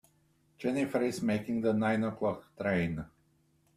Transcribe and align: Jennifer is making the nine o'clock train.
Jennifer 0.57 0.99
is 1.03 1.21
making 1.21 1.61
the 1.61 1.75
nine 1.75 2.03
o'clock 2.03 2.43
train. 2.59 3.05